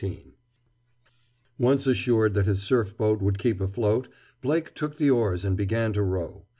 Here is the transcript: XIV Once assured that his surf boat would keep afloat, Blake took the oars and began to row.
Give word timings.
XIV 0.01 0.33
Once 1.59 1.85
assured 1.85 2.33
that 2.33 2.47
his 2.47 2.63
surf 2.63 2.97
boat 2.97 3.21
would 3.21 3.37
keep 3.37 3.61
afloat, 3.61 4.07
Blake 4.41 4.73
took 4.73 4.97
the 4.97 5.11
oars 5.11 5.45
and 5.45 5.55
began 5.55 5.93
to 5.93 6.01
row. 6.01 6.47